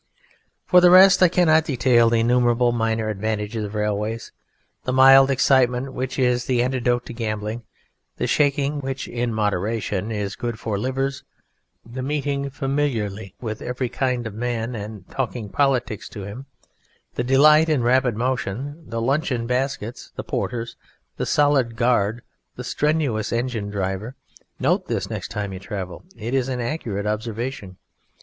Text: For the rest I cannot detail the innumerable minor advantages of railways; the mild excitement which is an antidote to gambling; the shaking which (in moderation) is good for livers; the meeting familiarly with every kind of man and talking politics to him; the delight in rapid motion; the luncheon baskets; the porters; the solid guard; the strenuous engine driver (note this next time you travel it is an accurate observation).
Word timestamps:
For 0.65 0.81
the 0.81 0.89
rest 0.89 1.21
I 1.21 1.27
cannot 1.29 1.65
detail 1.65 2.09
the 2.09 2.21
innumerable 2.21 2.71
minor 2.71 3.07
advantages 3.09 3.65
of 3.65 3.75
railways; 3.75 4.31
the 4.83 4.91
mild 4.91 5.29
excitement 5.29 5.93
which 5.93 6.17
is 6.17 6.49
an 6.49 6.59
antidote 6.59 7.05
to 7.05 7.13
gambling; 7.13 7.61
the 8.17 8.25
shaking 8.25 8.79
which 8.81 9.07
(in 9.07 9.31
moderation) 9.31 10.11
is 10.11 10.35
good 10.35 10.57
for 10.59 10.79
livers; 10.79 11.23
the 11.85 12.01
meeting 12.01 12.49
familiarly 12.49 13.35
with 13.41 13.61
every 13.61 13.89
kind 13.89 14.25
of 14.25 14.33
man 14.33 14.73
and 14.73 15.07
talking 15.07 15.49
politics 15.49 16.09
to 16.09 16.23
him; 16.23 16.47
the 17.13 17.23
delight 17.23 17.69
in 17.69 17.83
rapid 17.83 18.15
motion; 18.17 18.83
the 18.89 18.99
luncheon 18.99 19.45
baskets; 19.45 20.11
the 20.15 20.23
porters; 20.23 20.77
the 21.17 21.27
solid 21.27 21.75
guard; 21.75 22.23
the 22.55 22.63
strenuous 22.63 23.31
engine 23.31 23.69
driver 23.69 24.15
(note 24.59 24.87
this 24.87 25.11
next 25.11 25.27
time 25.27 25.53
you 25.53 25.59
travel 25.59 26.03
it 26.15 26.33
is 26.33 26.49
an 26.49 26.59
accurate 26.59 27.05
observation). 27.05 27.77